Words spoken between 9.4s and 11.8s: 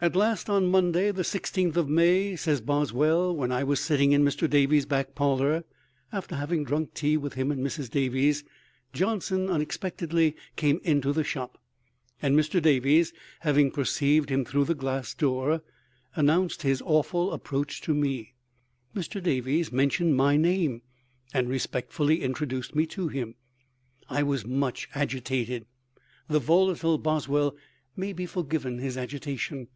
unexpectedly came into the shop;